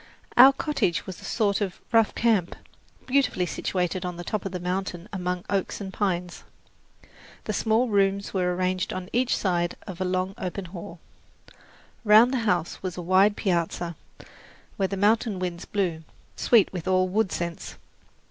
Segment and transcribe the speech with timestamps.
[0.35, 2.55] Our cottage was a sort of rough camp,
[3.05, 6.43] beautifully situated on the top of the mountain among oaks and pines.
[7.43, 10.99] The small rooms were arranged on each side of a long open hall.
[12.03, 13.95] Round the house was a wide piazza,
[14.75, 16.03] where the mountain winds blew,
[16.35, 17.75] sweet with all wood scents.